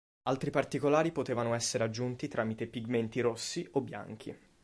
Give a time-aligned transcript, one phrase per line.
[0.23, 4.35] Altri particolari potevano essere aggiunti tramite pigmenti rossi o bianchi.